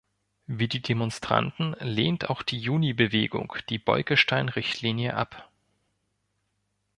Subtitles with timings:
[0.47, 5.51] Wie die Demonstranten lehnt auch die Juni-Bewegung die Bolkestein-Richtlinie ab.